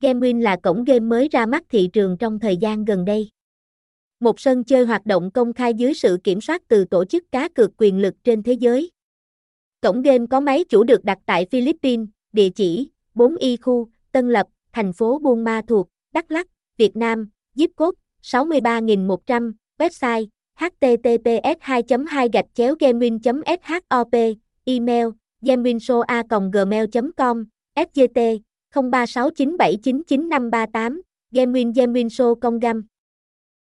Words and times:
GameWin 0.00 0.40
là 0.40 0.56
cổng 0.56 0.84
game 0.84 1.00
mới 1.00 1.28
ra 1.28 1.46
mắt 1.46 1.62
thị 1.68 1.88
trường 1.92 2.16
trong 2.18 2.38
thời 2.38 2.56
gian 2.56 2.84
gần 2.84 3.04
đây. 3.04 3.30
Một 4.20 4.40
sân 4.40 4.64
chơi 4.64 4.86
hoạt 4.86 5.06
động 5.06 5.30
công 5.30 5.52
khai 5.52 5.74
dưới 5.74 5.94
sự 5.94 6.18
kiểm 6.24 6.40
soát 6.40 6.62
từ 6.68 6.84
tổ 6.84 7.04
chức 7.04 7.32
cá 7.32 7.48
cược 7.48 7.70
quyền 7.76 7.98
lực 7.98 8.14
trên 8.24 8.42
thế 8.42 8.52
giới. 8.52 8.90
Cổng 9.80 10.02
game 10.02 10.26
có 10.30 10.40
máy 10.40 10.64
chủ 10.64 10.84
được 10.84 11.04
đặt 11.04 11.18
tại 11.26 11.46
Philippines, 11.50 12.08
địa 12.32 12.48
chỉ 12.48 12.90
4Y 13.14 13.56
khu, 13.62 13.88
Tân 14.12 14.30
Lập, 14.30 14.46
thành 14.72 14.92
phố 14.92 15.18
Buôn 15.18 15.44
Ma 15.44 15.62
Thuột, 15.68 15.86
Đắk 16.14 16.30
Lắk, 16.30 16.46
Việt 16.76 16.96
Nam, 16.96 17.30
zip 17.56 17.68
code 17.76 17.96
63100, 18.22 19.54
website 19.78 20.26
https 20.58 21.56
2 21.60 21.82
2 22.08 22.28
gạch 22.32 22.46
chéo 22.54 22.74
gamewin 22.74 23.18
shop 23.18 24.08
email 24.64 25.06
gamewinshoa 25.42 26.50
gmail 26.52 26.86
com 27.16 27.44
sgt 27.76 28.49
0369799538 28.74 31.00
gamewin 31.30 31.72
gamewin 31.72 32.08
show 32.08 32.34
công 32.34 32.58
Gam. 32.58 32.89